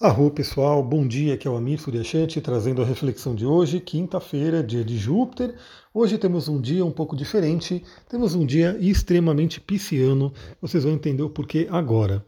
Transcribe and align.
Arro 0.00 0.28
pessoal, 0.28 0.82
bom 0.82 1.06
dia, 1.06 1.34
aqui 1.34 1.46
é 1.46 1.50
o 1.50 1.56
Amir 1.56 1.80
Suryashanti 1.80 2.40
trazendo 2.40 2.82
a 2.82 2.84
reflexão 2.84 3.32
de 3.32 3.46
hoje, 3.46 3.78
quinta-feira, 3.78 4.60
dia 4.60 4.84
de 4.84 4.98
Júpiter. 4.98 5.54
Hoje 5.94 6.18
temos 6.18 6.48
um 6.48 6.60
dia 6.60 6.84
um 6.84 6.90
pouco 6.90 7.14
diferente, 7.14 7.80
temos 8.08 8.34
um 8.34 8.44
dia 8.44 8.76
extremamente 8.80 9.60
pisciano, 9.60 10.32
vocês 10.60 10.82
vão 10.82 10.92
entender 10.92 11.22
o 11.22 11.30
porquê 11.30 11.68
agora. 11.70 12.26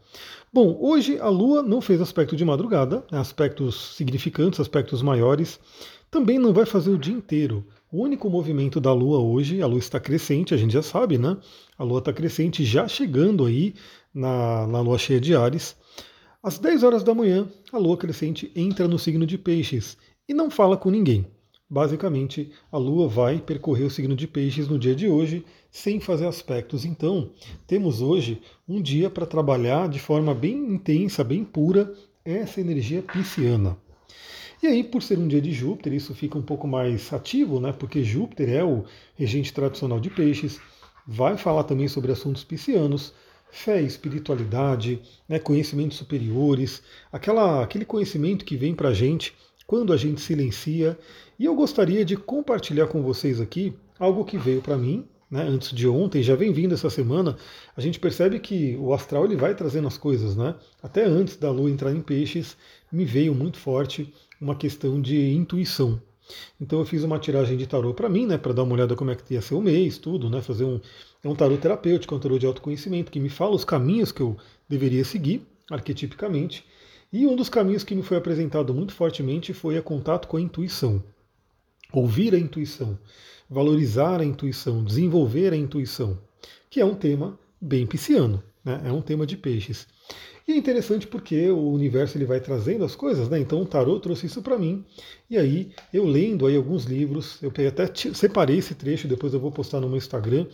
Bom, 0.51 0.77
hoje 0.79 1.19
a 1.19 1.27
Lua 1.27 1.61
não 1.61 1.81
fez 1.81 1.99
aspecto 1.99 2.37
de 2.37 2.45
madrugada, 2.45 3.03
né, 3.11 3.19
aspectos 3.19 3.97
significantes, 3.97 4.61
aspectos 4.61 5.01
maiores, 5.01 5.59
também 6.09 6.39
não 6.39 6.53
vai 6.53 6.65
fazer 6.65 6.91
o 6.91 6.97
dia 6.97 7.13
inteiro. 7.13 7.65
O 7.91 8.01
único 8.01 8.29
movimento 8.29 8.79
da 8.79 8.93
Lua 8.93 9.19
hoje, 9.19 9.61
a 9.61 9.67
Lua 9.67 9.79
está 9.79 9.99
crescente, 9.99 10.53
a 10.53 10.57
gente 10.57 10.71
já 10.71 10.81
sabe, 10.81 11.17
né? 11.17 11.35
A 11.77 11.83
Lua 11.83 11.99
está 11.99 12.13
crescente, 12.13 12.63
já 12.63 12.87
chegando 12.87 13.45
aí 13.45 13.75
na, 14.13 14.65
na 14.67 14.79
Lua 14.79 14.97
cheia 14.97 15.19
de 15.19 15.35
Ares. 15.35 15.75
Às 16.43 16.59
10 16.59 16.83
horas 16.83 17.03
da 17.03 17.15
manhã, 17.15 17.49
a 17.73 17.79
lua 17.79 17.97
crescente 17.97 18.51
entra 18.55 18.87
no 18.87 18.99
signo 18.99 19.25
de 19.25 19.39
Peixes 19.39 19.97
e 20.29 20.35
não 20.35 20.51
fala 20.51 20.77
com 20.77 20.91
ninguém. 20.91 21.25
Basicamente, 21.67 22.51
a 22.71 22.77
lua 22.77 23.07
vai 23.07 23.39
percorrer 23.39 23.85
o 23.85 23.89
signo 23.89 24.15
de 24.15 24.27
Peixes 24.27 24.67
no 24.67 24.77
dia 24.77 24.95
de 24.95 25.09
hoje 25.09 25.43
sem 25.71 25.99
fazer 25.99 26.27
aspectos. 26.27 26.85
Então, 26.85 27.31
temos 27.65 28.01
hoje 28.01 28.39
um 28.69 28.79
dia 28.79 29.09
para 29.09 29.25
trabalhar 29.25 29.89
de 29.89 29.99
forma 29.99 30.33
bem 30.33 30.55
intensa, 30.73 31.23
bem 31.23 31.43
pura, 31.43 31.91
essa 32.23 32.61
energia 32.61 33.01
pisciana. 33.01 33.75
E 34.61 34.67
aí, 34.67 34.83
por 34.83 35.01
ser 35.01 35.17
um 35.17 35.27
dia 35.27 35.41
de 35.41 35.51
Júpiter, 35.51 35.93
isso 35.93 36.13
fica 36.13 36.37
um 36.37 36.43
pouco 36.43 36.67
mais 36.67 37.11
ativo, 37.11 37.59
né? 37.59 37.73
Porque 37.73 38.03
Júpiter 38.03 38.49
é 38.49 38.63
o 38.63 38.85
regente 39.15 39.51
tradicional 39.51 39.99
de 39.99 40.11
Peixes, 40.11 40.61
vai 41.05 41.35
falar 41.35 41.63
também 41.63 41.87
sobre 41.87 42.11
assuntos 42.11 42.43
piscianos, 42.43 43.13
fé, 43.51 43.81
espiritualidade, 43.81 45.01
né, 45.27 45.39
conhecimentos 45.39 45.97
superiores, 45.97 46.81
aquela, 47.11 47.63
aquele 47.63 47.85
conhecimento 47.85 48.45
que 48.45 48.57
vem 48.57 48.75
para 48.75 48.89
a 48.89 48.93
gente 48.93 49.35
quando 49.65 49.91
a 49.91 49.97
gente 49.97 50.21
silencia. 50.21 50.97
E 51.37 51.45
eu 51.45 51.55
gostaria 51.55 52.05
de 52.05 52.15
compartilhar 52.15 52.87
com 52.87 53.01
vocês 53.01 53.41
aqui 53.41 53.73
algo 53.99 54.25
que 54.25 54.37
veio 54.37 54.61
para 54.61 54.77
mim 54.77 55.07
né, 55.29 55.43
antes 55.43 55.71
de 55.71 55.87
ontem, 55.87 56.23
já 56.23 56.35
vem 56.35 56.53
vindo 56.53 56.73
essa 56.73 56.89
semana. 56.89 57.35
A 57.75 57.81
gente 57.81 57.99
percebe 57.99 58.39
que 58.39 58.75
o 58.77 58.93
astral 58.93 59.25
ele 59.25 59.35
vai 59.35 59.53
trazendo 59.53 59.87
as 59.87 59.97
coisas, 59.97 60.35
né? 60.35 60.55
Até 60.81 61.03
antes 61.03 61.35
da 61.35 61.51
Lua 61.51 61.69
entrar 61.69 61.91
em 61.91 62.01
Peixes, 62.01 62.55
me 62.91 63.03
veio 63.03 63.35
muito 63.35 63.57
forte 63.57 64.13
uma 64.39 64.55
questão 64.55 65.01
de 65.01 65.33
intuição. 65.33 66.01
Então 66.59 66.79
eu 66.79 66.85
fiz 66.85 67.03
uma 67.03 67.19
tiragem 67.19 67.57
de 67.57 67.67
tarô 67.67 67.93
para 67.93 68.09
mim, 68.09 68.25
né, 68.25 68.37
para 68.37 68.53
dar 68.53 68.63
uma 68.63 68.73
olhada 68.73 68.95
como 68.95 69.11
é 69.11 69.15
que 69.15 69.33
ia 69.33 69.41
ser 69.41 69.55
o 69.55 69.61
mês, 69.61 69.97
tudo, 69.97 70.29
né, 70.29 70.41
fazer 70.41 70.65
um 70.65 70.79
é 71.23 71.29
um 71.29 71.35
tarô 71.35 71.57
terapêutico, 71.57 72.13
é 72.13 72.17
um 72.17 72.19
tarô 72.19 72.37
de 72.37 72.45
autoconhecimento 72.45 73.11
que 73.11 73.19
me 73.19 73.29
fala 73.29 73.55
os 73.55 73.65
caminhos 73.65 74.11
que 74.11 74.21
eu 74.21 74.37
deveria 74.69 75.03
seguir, 75.03 75.41
arquetipicamente. 75.69 76.63
E 77.11 77.25
um 77.25 77.35
dos 77.35 77.49
caminhos 77.49 77.83
que 77.83 77.95
me 77.95 78.03
foi 78.03 78.17
apresentado 78.17 78.73
muito 78.73 78.93
fortemente 78.93 79.53
foi 79.53 79.77
a 79.77 79.81
contato 79.81 80.27
com 80.27 80.37
a 80.37 80.41
intuição. 80.41 81.03
Ouvir 81.91 82.35
a 82.35 82.39
intuição, 82.39 82.97
valorizar 83.49 84.19
a 84.21 84.25
intuição, 84.25 84.83
desenvolver 84.83 85.53
a 85.53 85.55
intuição, 85.55 86.19
que 86.69 86.79
é 86.79 86.85
um 86.85 86.95
tema 86.95 87.39
bem 87.59 87.85
pisciano, 87.85 88.43
né? 88.63 88.81
é 88.85 88.91
um 88.91 89.01
tema 89.01 89.25
de 89.25 89.37
peixes. 89.37 89.87
E 90.47 90.53
é 90.53 90.57
interessante 90.57 91.05
porque 91.05 91.49
o 91.49 91.71
universo 91.71 92.17
ele 92.17 92.23
vai 92.25 92.39
trazendo 92.39 92.85
as 92.85 92.95
coisas, 92.95 93.27
né? 93.27 93.37
Então 93.37 93.61
o 93.61 93.65
tarot 93.65 94.01
trouxe 94.01 94.27
isso 94.27 94.41
para 94.41 94.57
mim. 94.57 94.85
E 95.29 95.37
aí, 95.37 95.71
eu 95.91 96.05
lendo 96.05 96.45
aí 96.47 96.55
alguns 96.55 96.85
livros, 96.85 97.37
eu 97.43 97.51
até 97.67 97.85
separei 98.13 98.57
esse 98.57 98.73
trecho, 98.73 99.09
depois 99.09 99.33
eu 99.33 99.41
vou 99.41 99.51
postar 99.51 99.81
no 99.81 99.89
meu 99.89 99.97
Instagram. 99.97 100.47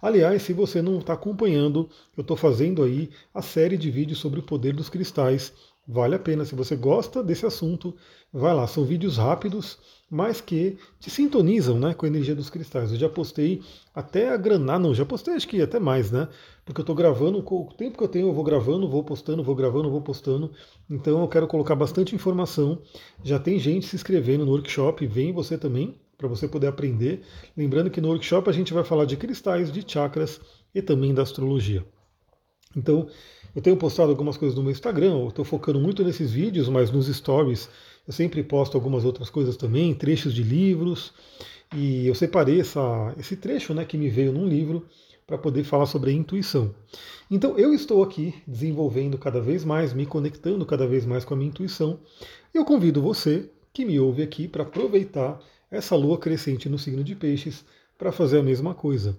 Aliás, 0.00 0.42
se 0.42 0.52
você 0.52 0.80
não 0.80 0.98
está 0.98 1.14
acompanhando, 1.14 1.90
eu 2.16 2.22
estou 2.22 2.36
fazendo 2.36 2.82
aí 2.82 3.10
a 3.34 3.42
série 3.42 3.76
de 3.76 3.90
vídeos 3.90 4.20
sobre 4.20 4.38
o 4.38 4.42
poder 4.44 4.72
dos 4.72 4.88
cristais. 4.88 5.52
Vale 5.92 6.14
a 6.14 6.20
pena, 6.20 6.44
se 6.44 6.54
você 6.54 6.76
gosta 6.76 7.20
desse 7.20 7.44
assunto, 7.44 7.96
vai 8.32 8.54
lá. 8.54 8.64
São 8.68 8.84
vídeos 8.84 9.16
rápidos, 9.16 9.76
mas 10.08 10.40
que 10.40 10.78
te 11.00 11.10
sintonizam 11.10 11.80
né, 11.80 11.94
com 11.94 12.06
a 12.06 12.08
energia 12.08 12.32
dos 12.32 12.48
cristais. 12.48 12.92
Eu 12.92 12.96
já 12.96 13.08
postei 13.08 13.60
até 13.92 14.32
a 14.32 14.36
granar, 14.36 14.78
não, 14.78 14.94
já 14.94 15.04
postei 15.04 15.34
acho 15.34 15.48
que 15.48 15.60
até 15.60 15.80
mais, 15.80 16.12
né? 16.12 16.28
Porque 16.64 16.80
eu 16.80 16.84
estou 16.84 16.94
gravando, 16.94 17.44
o 17.44 17.74
tempo 17.76 17.98
que 17.98 18.04
eu 18.04 18.08
tenho 18.08 18.28
eu 18.28 18.32
vou 18.32 18.44
gravando, 18.44 18.88
vou 18.88 19.02
postando, 19.02 19.42
vou 19.42 19.56
gravando, 19.56 19.90
vou 19.90 20.00
postando. 20.00 20.52
Então 20.88 21.20
eu 21.22 21.26
quero 21.26 21.48
colocar 21.48 21.74
bastante 21.74 22.14
informação. 22.14 22.80
Já 23.24 23.40
tem 23.40 23.58
gente 23.58 23.86
se 23.86 23.96
inscrevendo 23.96 24.46
no 24.46 24.52
workshop, 24.52 25.04
vem 25.08 25.32
você 25.32 25.58
também, 25.58 26.00
para 26.16 26.28
você 26.28 26.46
poder 26.46 26.68
aprender. 26.68 27.22
Lembrando 27.56 27.90
que 27.90 28.00
no 28.00 28.10
workshop 28.10 28.48
a 28.48 28.52
gente 28.52 28.72
vai 28.72 28.84
falar 28.84 29.06
de 29.06 29.16
cristais, 29.16 29.72
de 29.72 29.84
chakras 29.84 30.40
e 30.72 30.80
também 30.80 31.12
da 31.12 31.22
astrologia. 31.22 31.84
Então, 32.76 33.08
eu 33.54 33.60
tenho 33.60 33.76
postado 33.76 34.10
algumas 34.10 34.36
coisas 34.36 34.56
no 34.56 34.62
meu 34.62 34.70
Instagram, 34.70 35.26
estou 35.26 35.44
focando 35.44 35.80
muito 35.80 36.04
nesses 36.04 36.30
vídeos, 36.30 36.68
mas 36.68 36.90
nos 36.90 37.06
stories 37.06 37.68
eu 38.06 38.12
sempre 38.12 38.42
posto 38.42 38.76
algumas 38.76 39.04
outras 39.04 39.28
coisas 39.28 39.56
também, 39.56 39.94
trechos 39.94 40.32
de 40.32 40.42
livros, 40.42 41.12
e 41.74 42.06
eu 42.06 42.14
separei 42.14 42.60
essa, 42.60 43.14
esse 43.18 43.36
trecho 43.36 43.74
né, 43.74 43.84
que 43.84 43.98
me 43.98 44.08
veio 44.08 44.32
num 44.32 44.46
livro 44.46 44.86
para 45.26 45.38
poder 45.38 45.62
falar 45.62 45.86
sobre 45.86 46.10
a 46.10 46.14
intuição. 46.14 46.74
Então 47.30 47.56
eu 47.56 47.72
estou 47.72 48.02
aqui 48.02 48.34
desenvolvendo 48.46 49.16
cada 49.16 49.40
vez 49.40 49.64
mais, 49.64 49.92
me 49.92 50.04
conectando 50.04 50.66
cada 50.66 50.86
vez 50.86 51.06
mais 51.06 51.24
com 51.24 51.34
a 51.34 51.36
minha 51.36 51.50
intuição. 51.50 52.00
Eu 52.52 52.64
convido 52.64 53.00
você 53.00 53.48
que 53.72 53.84
me 53.84 54.00
ouve 54.00 54.22
aqui 54.22 54.48
para 54.48 54.64
aproveitar 54.64 55.40
essa 55.70 55.94
lua 55.94 56.18
crescente 56.18 56.68
no 56.68 56.78
signo 56.78 57.04
de 57.04 57.14
Peixes 57.14 57.64
para 57.96 58.10
fazer 58.10 58.40
a 58.40 58.42
mesma 58.42 58.74
coisa. 58.74 59.16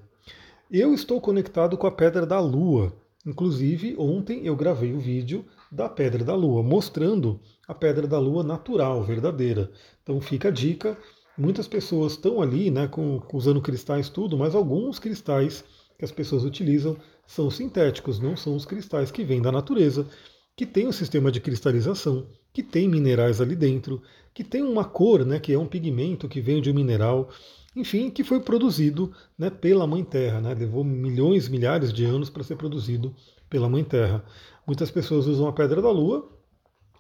Eu 0.70 0.94
estou 0.94 1.22
conectado 1.22 1.78
com 1.78 1.88
a 1.88 1.92
pedra 1.92 2.26
da 2.26 2.40
lua. 2.40 2.94
Inclusive, 3.26 3.96
ontem 3.98 4.46
eu 4.46 4.56
gravei 4.56 4.94
o 4.94 5.00
vídeo 5.00 5.46
da 5.72 5.88
Pedra 5.88 6.24
da 6.24 6.36
Lua, 6.36 6.64
mostrando 6.64 7.40
a 7.68 7.74
Pedra 7.74 8.08
da 8.08 8.18
Lua 8.18 8.44
natural, 8.44 9.04
verdadeira. 9.04 9.72
Então 10.02 10.20
fica 10.20 10.48
a 10.48 10.52
dica. 10.52 10.98
Muitas 11.38 11.68
pessoas 11.68 12.14
estão 12.14 12.42
ali, 12.42 12.72
né, 12.72 12.88
com, 12.88 13.22
usando 13.32 13.62
cristais 13.62 14.10
tudo, 14.10 14.38
mas 14.38 14.56
alguns 14.56 14.98
cristais 15.00 15.64
que 15.98 16.06
as 16.06 16.12
pessoas 16.12 16.44
utilizam 16.44 16.98
são 17.28 17.50
sintéticos, 17.50 18.20
não 18.20 18.36
são 18.36 18.56
os 18.56 18.66
cristais 18.66 19.12
que 19.12 19.24
vêm 19.24 19.42
da 19.42 19.52
natureza, 19.52 20.08
que 20.62 20.66
tem 20.68 20.88
um 20.88 20.92
sistema 20.92 21.32
de 21.32 21.42
cristalização, 21.42 22.28
que 22.54 22.62
tem 22.62 22.88
minerais 22.88 23.42
ali 23.42 23.56
dentro, 23.56 24.00
que 24.32 24.44
tem 24.44 24.62
uma 24.62 24.86
cor, 24.86 25.26
né, 25.26 25.40
que 25.40 25.52
é 25.52 25.58
um 25.58 25.66
pigmento 25.66 26.30
que 26.30 26.40
vem 26.40 26.62
de 26.62 26.70
um 26.70 26.74
mineral 26.76 27.32
enfim, 27.76 28.12
que 28.12 28.24
foi 28.24 28.40
produzido 28.40 29.12
né, 29.36 29.50
pela 29.50 29.88
Mãe 29.88 30.04
Terra, 30.04 30.40
né, 30.40 30.54
levou 30.54 30.84
milhões, 30.84 31.50
milhares 31.50 31.92
de 31.92 32.06
anos 32.06 32.30
para 32.30 32.44
ser 32.44 32.58
produzido 32.58 33.12
pela 33.50 33.68
Mãe 33.68 33.84
Terra. 33.84 34.24
Muitas 34.68 34.92
pessoas 34.92 35.26
usam 35.26 35.48
a 35.48 35.52
pedra 35.52 35.82
da 35.82 35.90
Lua, 35.90 36.30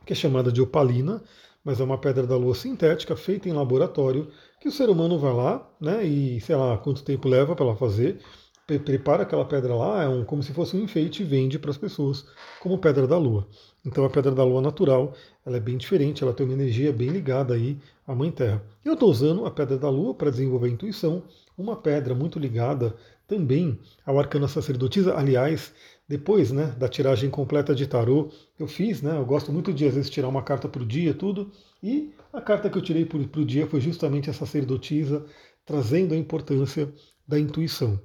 que 0.08 0.14
é 0.14 0.16
chamada 0.16 0.52
de 0.52 0.60
opalina, 0.60 1.22
mas 1.64 1.80
é 1.80 1.84
uma 1.84 2.00
pedra 2.00 2.26
da 2.26 2.36
Lua 2.36 2.56
sintética 2.56 3.16
feita 3.16 3.48
em 3.48 3.54
laboratório, 3.54 4.28
que 4.60 4.70
o 4.70 4.72
ser 4.72 4.90
humano 4.90 5.20
vai 5.20 5.34
lá, 5.36 5.72
né, 5.80 6.04
e 6.04 6.42
sei 6.42 6.56
lá 6.56 6.80
quanto 6.80 7.04
tempo 7.04 7.30
leva 7.30 7.56
para 7.56 7.64
ela 7.64 7.76
fazer, 7.76 8.22
prepara 8.66 9.24
aquela 9.24 9.46
pedra 9.46 9.76
lá, 9.76 10.04
é 10.04 10.08
um, 10.08 10.24
como 10.24 10.42
se 10.42 10.54
fosse 10.54 10.76
um 10.76 10.82
enfeite 10.82 11.24
e 11.24 11.26
vende 11.26 11.60
para 11.60 11.72
as 11.72 11.78
pessoas 11.78 12.26
como 12.60 12.78
pedra 12.78 13.08
da 13.08 13.18
lua. 13.18 13.48
Então 13.86 14.06
a 14.06 14.10
pedra 14.10 14.32
da 14.32 14.44
lua 14.44 14.62
natural, 14.62 15.14
ela 15.46 15.58
é 15.58 15.60
bem 15.60 15.78
diferente, 15.78 16.24
ela 16.24 16.34
tem 16.34 16.46
uma 16.46 16.54
energia 16.54 16.94
bem 16.94 17.10
ligada 17.10 17.54
aí 17.54 17.78
à 18.08 18.14
Mãe 18.14 18.32
Terra. 18.32 18.64
Eu 18.86 18.94
estou 18.94 19.10
usando 19.10 19.46
a 19.46 19.52
pedra 19.52 19.78
da 19.78 19.90
lua 19.90 20.14
para 20.14 20.30
desenvolver 20.30 20.68
a 20.68 20.72
intuição, 20.72 21.24
uma 21.58 21.76
pedra 21.76 22.14
muito 22.14 22.40
ligada 22.40 22.96
também 23.28 23.80
ao 24.06 24.20
arcano 24.20 24.48
sacerdotisa. 24.48 25.16
Aliás, 25.16 25.74
depois 26.08 26.52
né, 26.52 26.76
da 26.78 26.88
tiragem 26.88 27.30
completa 27.30 27.74
de 27.74 27.88
tarô, 27.88 28.30
eu 28.60 28.68
fiz, 28.68 29.02
né, 29.02 29.18
eu 29.18 29.26
gosto 29.26 29.52
muito 29.52 29.74
de 29.74 29.86
às 29.86 29.96
vezes 29.96 30.10
tirar 30.10 30.28
uma 30.28 30.44
carta 30.44 30.68
por 30.68 30.86
dia, 30.86 31.14
tudo, 31.14 31.50
e 31.82 32.14
a 32.34 32.42
carta 32.42 32.70
que 32.70 32.78
eu 32.78 32.82
tirei 32.82 33.06
para 33.06 33.18
o 33.18 33.46
dia 33.46 33.66
foi 33.66 33.80
justamente 33.80 34.30
a 34.30 34.34
sacerdotisa, 34.34 35.26
trazendo 35.66 36.14
a 36.14 36.18
importância 36.18 36.92
da 37.32 37.40
intuição. 37.40 37.98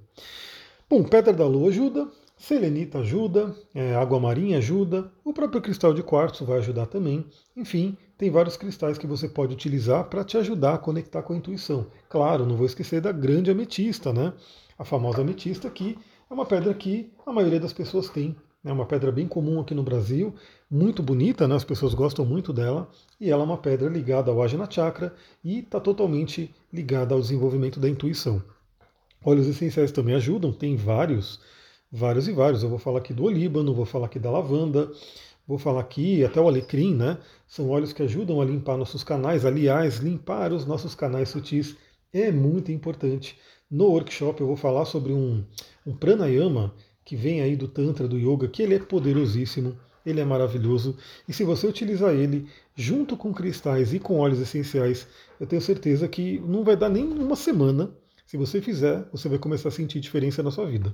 Bom, 0.88 1.02
Pedra 1.02 1.32
da 1.32 1.46
Lua 1.46 1.68
ajuda, 1.68 2.08
Selenita 2.38 2.98
ajuda, 2.98 3.56
é, 3.74 3.94
água 3.94 4.20
marinha 4.20 4.58
ajuda, 4.58 5.10
o 5.24 5.32
próprio 5.32 5.60
cristal 5.60 5.92
de 5.92 6.02
quartzo 6.02 6.44
vai 6.44 6.58
ajudar 6.58 6.86
também. 6.86 7.26
Enfim, 7.56 7.96
tem 8.16 8.30
vários 8.30 8.56
cristais 8.56 8.96
que 8.96 9.06
você 9.06 9.28
pode 9.28 9.54
utilizar 9.54 10.04
para 10.04 10.22
te 10.22 10.36
ajudar 10.36 10.74
a 10.74 10.78
conectar 10.78 11.22
com 11.22 11.32
a 11.32 11.36
intuição. 11.36 11.86
Claro, 12.08 12.46
não 12.46 12.56
vou 12.56 12.66
esquecer 12.66 13.00
da 13.00 13.10
grande 13.10 13.50
ametista, 13.50 14.12
né? 14.12 14.32
A 14.78 14.84
famosa 14.84 15.22
ametista 15.22 15.68
que 15.68 15.98
é 16.30 16.34
uma 16.34 16.46
pedra 16.46 16.72
que 16.72 17.10
a 17.26 17.32
maioria 17.32 17.58
das 17.58 17.72
pessoas 17.72 18.08
tem. 18.10 18.36
É 18.62 18.72
uma 18.72 18.86
pedra 18.86 19.10
bem 19.10 19.26
comum 19.26 19.60
aqui 19.60 19.74
no 19.74 19.82
Brasil, 19.82 20.34
muito 20.70 21.02
bonita, 21.02 21.46
né? 21.48 21.54
as 21.54 21.64
pessoas 21.64 21.94
gostam 21.94 22.24
muito 22.24 22.52
dela, 22.52 22.90
e 23.20 23.30
ela 23.30 23.42
é 23.42 23.46
uma 23.46 23.56
pedra 23.56 23.88
ligada 23.88 24.30
ao 24.30 24.42
Ajna 24.42 24.68
Chakra 24.68 25.14
e 25.42 25.60
está 25.60 25.78
totalmente 25.78 26.52
ligada 26.72 27.14
ao 27.14 27.20
desenvolvimento 27.20 27.78
da 27.78 27.88
intuição. 27.88 28.42
Óleos 29.26 29.48
essenciais 29.48 29.90
também 29.90 30.14
ajudam, 30.14 30.52
tem 30.52 30.76
vários, 30.76 31.40
vários 31.90 32.28
e 32.28 32.32
vários. 32.32 32.62
Eu 32.62 32.68
vou 32.68 32.78
falar 32.78 32.98
aqui 32.98 33.12
do 33.12 33.24
olíbano, 33.24 33.74
vou 33.74 33.84
falar 33.84 34.06
aqui 34.06 34.20
da 34.20 34.30
lavanda, 34.30 34.88
vou 35.44 35.58
falar 35.58 35.80
aqui 35.80 36.24
até 36.24 36.40
o 36.40 36.46
alecrim, 36.46 36.94
né? 36.94 37.18
São 37.44 37.68
óleos 37.68 37.92
que 37.92 38.04
ajudam 38.04 38.40
a 38.40 38.44
limpar 38.44 38.76
nossos 38.76 39.02
canais. 39.02 39.44
Aliás, 39.44 39.96
limpar 39.96 40.52
os 40.52 40.64
nossos 40.64 40.94
canais 40.94 41.30
sutis 41.30 41.74
é 42.12 42.30
muito 42.30 42.70
importante. 42.70 43.36
No 43.68 43.86
workshop 43.86 44.40
eu 44.40 44.46
vou 44.46 44.56
falar 44.56 44.84
sobre 44.84 45.12
um, 45.12 45.44
um 45.84 45.92
pranayama 45.92 46.72
que 47.04 47.16
vem 47.16 47.40
aí 47.40 47.56
do 47.56 47.66
Tantra, 47.66 48.06
do 48.06 48.16
Yoga, 48.16 48.46
que 48.46 48.62
ele 48.62 48.76
é 48.76 48.78
poderosíssimo. 48.78 49.76
ele 50.06 50.20
é 50.20 50.24
maravilhoso. 50.24 50.96
E 51.28 51.32
se 51.32 51.42
você 51.42 51.66
utilizar 51.66 52.14
ele 52.14 52.46
junto 52.76 53.16
com 53.16 53.34
cristais 53.34 53.92
e 53.92 53.98
com 53.98 54.20
óleos 54.20 54.38
essenciais, 54.40 55.08
eu 55.40 55.48
tenho 55.48 55.60
certeza 55.60 56.06
que 56.06 56.38
não 56.46 56.62
vai 56.62 56.76
dar 56.76 56.88
nem 56.88 57.02
uma 57.02 57.34
semana. 57.34 57.90
Se 58.26 58.36
você 58.36 58.60
fizer, 58.60 59.06
você 59.12 59.28
vai 59.28 59.38
começar 59.38 59.68
a 59.68 59.72
sentir 59.72 60.00
diferença 60.00 60.42
na 60.42 60.50
sua 60.50 60.66
vida. 60.66 60.92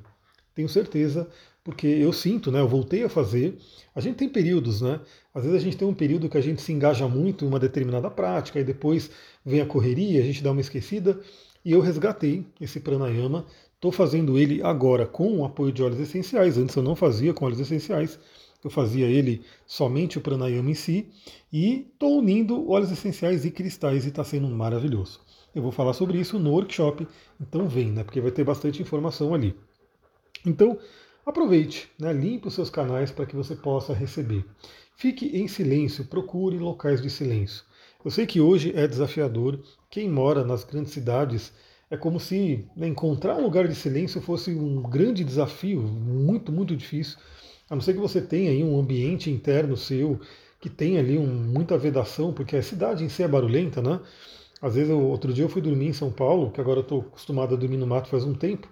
Tenho 0.54 0.68
certeza, 0.68 1.26
porque 1.64 1.86
eu 1.86 2.12
sinto, 2.12 2.52
né? 2.52 2.60
Eu 2.60 2.68
voltei 2.68 3.04
a 3.04 3.08
fazer. 3.08 3.56
A 3.94 4.02
gente 4.02 4.16
tem 4.16 4.28
períodos, 4.28 4.82
né? 4.82 5.00
Às 5.34 5.44
vezes 5.44 5.58
a 5.58 5.64
gente 5.64 5.78
tem 5.78 5.88
um 5.88 5.94
período 5.94 6.28
que 6.28 6.36
a 6.36 6.42
gente 6.42 6.60
se 6.60 6.70
engaja 6.74 7.08
muito 7.08 7.46
em 7.46 7.48
uma 7.48 7.58
determinada 7.58 8.10
prática, 8.10 8.60
e 8.60 8.64
depois 8.64 9.10
vem 9.46 9.62
a 9.62 9.66
correria, 9.66 10.20
a 10.20 10.24
gente 10.24 10.42
dá 10.42 10.50
uma 10.50 10.60
esquecida. 10.60 11.18
E 11.64 11.72
eu 11.72 11.80
resgatei 11.80 12.44
esse 12.60 12.78
pranayama. 12.80 13.46
Estou 13.76 13.90
fazendo 13.90 14.38
ele 14.38 14.62
agora 14.62 15.06
com 15.06 15.38
o 15.38 15.44
apoio 15.46 15.72
de 15.72 15.82
óleos 15.82 16.00
essenciais. 16.00 16.58
Antes 16.58 16.76
eu 16.76 16.82
não 16.82 16.94
fazia 16.94 17.32
com 17.32 17.46
óleos 17.46 17.60
essenciais. 17.60 18.18
Eu 18.62 18.68
fazia 18.68 19.06
ele 19.06 19.40
somente 19.66 20.18
o 20.18 20.20
pranayama 20.20 20.70
em 20.70 20.74
si. 20.74 21.08
E 21.50 21.86
estou 21.92 22.18
unindo 22.18 22.70
óleos 22.70 22.92
essenciais 22.92 23.46
e 23.46 23.50
cristais 23.50 24.04
e 24.04 24.08
está 24.08 24.22
sendo 24.22 24.48
maravilhoso. 24.48 25.18
Eu 25.54 25.62
vou 25.62 25.72
falar 25.72 25.92
sobre 25.92 26.18
isso 26.18 26.38
no 26.38 26.50
workshop. 26.50 27.06
Então 27.40 27.68
vem, 27.68 27.90
né? 27.90 28.04
Porque 28.04 28.20
vai 28.20 28.30
ter 28.30 28.44
bastante 28.44 28.80
informação 28.80 29.34
ali. 29.34 29.54
Então, 30.44 30.78
aproveite, 31.24 31.90
né, 31.98 32.12
limpe 32.12 32.48
os 32.48 32.54
seus 32.54 32.70
canais 32.70 33.10
para 33.10 33.26
que 33.26 33.36
você 33.36 33.54
possa 33.54 33.92
receber. 33.92 34.44
Fique 34.96 35.36
em 35.36 35.46
silêncio, 35.46 36.04
procure 36.04 36.58
locais 36.58 37.00
de 37.00 37.08
silêncio. 37.10 37.64
Eu 38.04 38.10
sei 38.10 38.26
que 38.26 38.40
hoje 38.40 38.72
é 38.74 38.86
desafiador, 38.86 39.60
quem 39.88 40.08
mora 40.08 40.44
nas 40.44 40.64
grandes 40.64 40.92
cidades 40.92 41.52
é 41.88 41.96
como 41.96 42.18
se 42.18 42.66
né, 42.74 42.88
encontrar 42.88 43.36
um 43.36 43.42
lugar 43.42 43.68
de 43.68 43.74
silêncio 43.74 44.20
fosse 44.20 44.50
um 44.50 44.82
grande 44.82 45.22
desafio, 45.22 45.82
muito, 45.82 46.50
muito 46.50 46.74
difícil. 46.74 47.18
A 47.70 47.74
não 47.74 47.82
ser 47.82 47.92
que 47.92 48.00
você 48.00 48.20
tenha 48.20 48.50
aí 48.50 48.64
um 48.64 48.78
ambiente 48.80 49.30
interno 49.30 49.76
seu, 49.76 50.18
que 50.60 50.70
tenha 50.70 51.00
ali 51.00 51.18
um, 51.18 51.26
muita 51.26 51.76
vedação, 51.78 52.32
porque 52.32 52.56
a 52.56 52.62
cidade 52.62 53.04
em 53.04 53.08
si 53.08 53.22
é 53.22 53.28
barulhenta, 53.28 53.82
né? 53.82 54.00
Às 54.62 54.76
vezes, 54.76 54.90
eu, 54.90 55.00
outro 55.00 55.32
dia 55.32 55.44
eu 55.44 55.48
fui 55.48 55.60
dormir 55.60 55.88
em 55.88 55.92
São 55.92 56.12
Paulo, 56.12 56.52
que 56.52 56.60
agora 56.60 56.78
eu 56.78 56.82
estou 56.82 57.00
acostumado 57.00 57.54
a 57.54 57.58
dormir 57.58 57.76
no 57.76 57.86
mato 57.86 58.08
faz 58.08 58.22
um 58.24 58.32
tempo, 58.32 58.68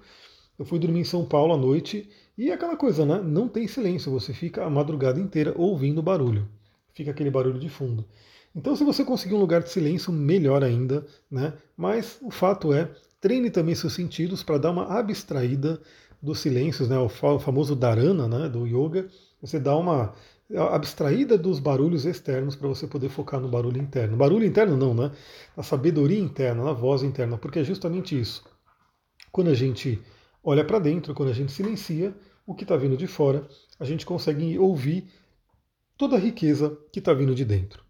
eu 0.56 0.64
fui 0.64 0.78
dormir 0.78 1.00
em 1.00 1.04
São 1.04 1.24
Paulo 1.24 1.52
à 1.52 1.56
noite 1.56 2.08
e 2.38 2.50
é 2.50 2.54
aquela 2.54 2.76
coisa, 2.76 3.04
né? 3.04 3.20
Não 3.20 3.48
tem 3.48 3.66
silêncio, 3.66 4.12
você 4.12 4.32
fica 4.32 4.64
a 4.64 4.70
madrugada 4.70 5.18
inteira 5.18 5.52
ouvindo 5.56 6.00
barulho. 6.00 6.48
Fica 6.94 7.10
aquele 7.10 7.30
barulho 7.30 7.58
de 7.58 7.68
fundo. 7.68 8.04
Então, 8.54 8.76
se 8.76 8.84
você 8.84 9.04
conseguir 9.04 9.34
um 9.34 9.40
lugar 9.40 9.62
de 9.62 9.70
silêncio, 9.70 10.12
melhor 10.12 10.62
ainda, 10.62 11.04
né? 11.30 11.54
Mas 11.76 12.18
o 12.22 12.30
fato 12.30 12.72
é, 12.72 12.90
treine 13.20 13.50
também 13.50 13.74
seus 13.74 13.94
sentidos 13.94 14.42
para 14.42 14.58
dar 14.58 14.70
uma 14.70 14.98
abstraída 14.98 15.80
dos 16.22 16.38
silêncios, 16.40 16.88
né? 16.88 16.98
O 16.98 17.08
famoso 17.08 17.74
dharana, 17.74 18.28
né? 18.28 18.48
Do 18.48 18.66
yoga. 18.66 19.08
Você 19.40 19.58
dá 19.58 19.76
uma 19.76 20.14
abstraída 20.56 21.38
dos 21.38 21.58
barulhos 21.58 22.04
externos 22.04 22.56
para 22.56 22.68
você 22.68 22.86
poder 22.86 23.08
focar 23.08 23.40
no 23.40 23.48
barulho 23.48 23.80
interno. 23.80 24.16
Barulho 24.16 24.44
interno 24.44 24.76
não, 24.76 24.92
né? 24.92 25.12
Na 25.56 25.62
sabedoria 25.62 26.18
interna, 26.18 26.64
na 26.64 26.72
voz 26.72 27.02
interna, 27.02 27.38
porque 27.38 27.60
é 27.60 27.64
justamente 27.64 28.18
isso. 28.18 28.44
Quando 29.30 29.50
a 29.50 29.54
gente 29.54 30.00
olha 30.42 30.64
para 30.64 30.78
dentro, 30.78 31.14
quando 31.14 31.28
a 31.28 31.34
gente 31.34 31.52
silencia 31.52 32.14
o 32.46 32.54
que 32.54 32.64
está 32.64 32.76
vindo 32.76 32.96
de 32.96 33.06
fora, 33.06 33.46
a 33.78 33.84
gente 33.84 34.04
consegue 34.04 34.58
ouvir 34.58 35.08
toda 35.96 36.16
a 36.16 36.18
riqueza 36.18 36.76
que 36.92 36.98
está 36.98 37.12
vindo 37.12 37.34
de 37.34 37.44
dentro. 37.44 37.84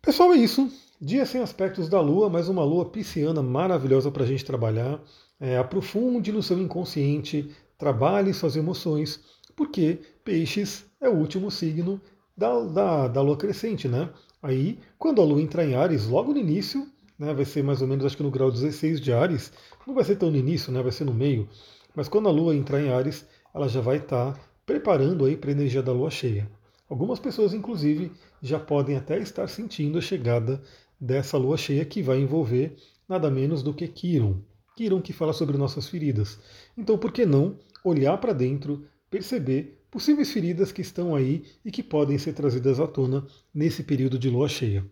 Pessoal, 0.00 0.32
é 0.32 0.36
isso. 0.36 0.72
Dia 1.00 1.26
sem 1.26 1.40
aspectos 1.40 1.88
da 1.88 2.00
Lua, 2.00 2.30
mas 2.30 2.48
uma 2.48 2.64
Lua 2.64 2.86
pisciana 2.86 3.42
maravilhosa 3.42 4.10
para 4.10 4.24
a 4.24 4.26
gente 4.26 4.44
trabalhar. 4.44 5.00
É, 5.38 5.58
aprofunde 5.58 6.32
no 6.32 6.42
seu 6.42 6.58
inconsciente, 6.58 7.54
trabalhe 7.76 8.32
suas 8.32 8.56
emoções, 8.56 9.20
porque 9.58 9.98
Peixes 10.22 10.86
é 11.00 11.08
o 11.08 11.16
último 11.16 11.50
signo 11.50 12.00
da, 12.36 12.60
da, 12.60 13.08
da 13.08 13.20
Lua 13.20 13.36
crescente, 13.36 13.88
né? 13.88 14.08
Aí, 14.40 14.78
quando 14.96 15.20
a 15.20 15.24
Lua 15.24 15.42
entrar 15.42 15.64
em 15.64 15.74
Ares, 15.74 16.06
logo 16.06 16.32
no 16.32 16.38
início, 16.38 16.86
né, 17.18 17.34
vai 17.34 17.44
ser 17.44 17.64
mais 17.64 17.82
ou 17.82 17.88
menos 17.88 18.06
acho 18.06 18.16
que 18.16 18.22
no 18.22 18.30
grau 18.30 18.52
16 18.52 19.00
de 19.00 19.12
Ares, 19.12 19.52
não 19.84 19.96
vai 19.96 20.04
ser 20.04 20.14
tão 20.14 20.30
no 20.30 20.36
início, 20.36 20.70
né, 20.70 20.80
vai 20.80 20.92
ser 20.92 21.04
no 21.04 21.12
meio, 21.12 21.48
mas 21.92 22.08
quando 22.08 22.28
a 22.28 22.32
Lua 22.32 22.54
entrar 22.54 22.80
em 22.80 22.90
Ares, 22.90 23.26
ela 23.52 23.66
já 23.66 23.80
vai 23.80 23.96
estar 23.96 24.32
tá 24.32 24.40
preparando 24.64 25.24
aí 25.24 25.36
para 25.36 25.50
a 25.50 25.54
energia 25.54 25.82
da 25.82 25.90
Lua 25.90 26.08
cheia. 26.08 26.48
Algumas 26.88 27.18
pessoas, 27.18 27.52
inclusive, 27.52 28.12
já 28.40 28.60
podem 28.60 28.96
até 28.96 29.18
estar 29.18 29.48
sentindo 29.48 29.98
a 29.98 30.00
chegada 30.00 30.62
dessa 31.00 31.36
Lua 31.36 31.56
cheia 31.56 31.84
que 31.84 32.00
vai 32.00 32.20
envolver 32.20 32.76
nada 33.08 33.28
menos 33.28 33.64
do 33.64 33.74
que 33.74 33.88
Kiron. 33.88 34.40
Kiron 34.76 35.02
que 35.02 35.12
fala 35.12 35.32
sobre 35.32 35.58
nossas 35.58 35.88
feridas. 35.88 36.38
Então, 36.76 36.96
por 36.96 37.10
que 37.10 37.26
não 37.26 37.58
olhar 37.84 38.16
para 38.18 38.32
dentro, 38.32 38.86
perceber 39.10 39.78
possíveis 39.90 40.30
feridas 40.30 40.72
que 40.72 40.82
estão 40.82 41.14
aí 41.14 41.44
e 41.64 41.70
que 41.70 41.82
podem 41.82 42.18
ser 42.18 42.32
trazidas 42.32 42.78
à 42.78 42.86
tona 42.86 43.26
nesse 43.54 43.82
período 43.82 44.18
de 44.18 44.28
lua 44.28 44.48
cheia. 44.48 44.84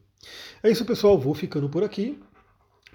É 0.63 0.71
isso, 0.71 0.85
pessoal. 0.85 1.19
Vou 1.19 1.35
ficando 1.35 1.69
por 1.69 1.85
aqui. 1.85 2.19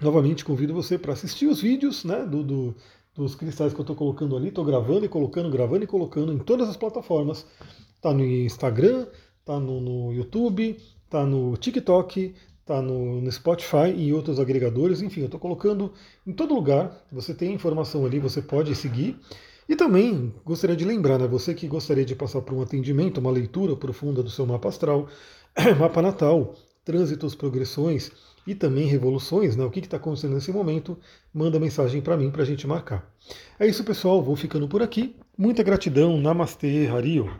Novamente 0.00 0.44
convido 0.44 0.74
você 0.74 0.98
para 0.98 1.12
assistir 1.12 1.46
os 1.46 1.60
vídeos 1.60 2.04
né, 2.04 2.24
do, 2.26 2.42
do, 2.42 2.74
dos 3.14 3.34
cristais 3.34 3.72
que 3.72 3.78
eu 3.78 3.82
estou 3.82 3.96
colocando 3.96 4.36
ali. 4.36 4.48
Estou 4.48 4.64
gravando 4.64 5.04
e 5.04 5.08
colocando, 5.08 5.50
gravando 5.50 5.84
e 5.84 5.86
colocando 5.86 6.32
em 6.32 6.38
todas 6.38 6.68
as 6.68 6.76
plataformas. 6.76 7.46
Está 7.96 8.12
no 8.12 8.24
Instagram, 8.24 9.06
está 9.38 9.60
no, 9.60 9.80
no, 9.80 10.12
YouTube, 10.12 10.76
está 11.04 11.24
no 11.24 11.56
TikTok, 11.56 12.34
está 12.60 12.82
no, 12.82 13.20
no, 13.20 13.30
Spotify 13.30 13.94
e 13.96 14.12
outros 14.12 14.40
agregadores. 14.40 15.02
Enfim, 15.02 15.20
eu 15.20 15.26
estou 15.26 15.38
colocando 15.38 15.92
em 16.26 16.32
todo 16.32 16.54
lugar. 16.54 17.06
Você 17.12 17.32
tem 17.32 17.54
informação 17.54 18.04
ali, 18.04 18.18
você 18.18 18.42
pode 18.42 18.74
seguir. 18.74 19.16
E 19.68 19.76
também 19.76 20.34
gostaria 20.44 20.76
de 20.76 20.84
lembrar, 20.84 21.18
né, 21.18 21.26
você 21.26 21.54
que 21.54 21.68
gostaria 21.68 22.04
de 22.04 22.14
passar 22.14 22.40
por 22.42 22.54
um 22.54 22.62
atendimento, 22.62 23.18
uma 23.18 23.30
leitura 23.30 23.76
profunda 23.76 24.22
do 24.22 24.30
seu 24.30 24.44
mapa 24.44 24.68
astral, 24.68 25.08
mapa 25.78 26.02
natal, 26.02 26.54
trânsitos, 26.84 27.34
progressões 27.34 28.10
e 28.46 28.54
também 28.54 28.86
revoluções, 28.86 29.56
né? 29.56 29.64
O 29.64 29.70
que 29.70 29.80
está 29.80 29.96
acontecendo 29.96 30.34
nesse 30.34 30.50
momento, 30.50 30.98
manda 31.32 31.60
mensagem 31.60 32.02
para 32.02 32.16
mim 32.16 32.30
para 32.30 32.42
a 32.42 32.46
gente 32.46 32.66
marcar. 32.66 33.08
É 33.58 33.66
isso, 33.66 33.84
pessoal. 33.84 34.20
Vou 34.22 34.34
ficando 34.34 34.66
por 34.66 34.82
aqui. 34.82 35.14
Muita 35.38 35.62
gratidão. 35.62 36.20
Namastê, 36.20 36.88
Hario. 36.88 37.30